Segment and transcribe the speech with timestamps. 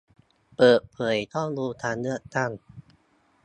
[0.55, 2.51] เปิดเผยข้อมูลการเลือกตั้ง